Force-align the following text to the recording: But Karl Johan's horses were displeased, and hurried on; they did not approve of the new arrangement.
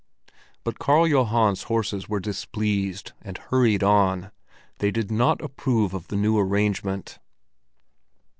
But 0.63 0.79
Karl 0.79 1.07
Johan's 1.07 1.61
horses 1.69 2.09
were 2.09 2.19
displeased, 2.19 3.11
and 3.21 3.37
hurried 3.37 3.83
on; 3.83 4.31
they 4.79 4.89
did 4.89 5.11
not 5.11 5.39
approve 5.43 5.93
of 5.93 6.07
the 6.07 6.15
new 6.15 6.39
arrangement. 6.39 7.19